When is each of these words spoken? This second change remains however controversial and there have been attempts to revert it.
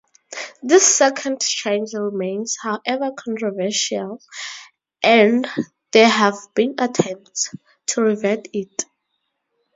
This 0.63 0.83
second 0.95 1.41
change 1.41 1.93
remains 1.93 2.57
however 2.59 3.11
controversial 3.15 4.19
and 5.03 5.47
there 5.91 6.09
have 6.09 6.33
been 6.55 6.73
attempts 6.79 7.53
to 7.85 8.01
revert 8.01 8.47
it. 8.51 8.85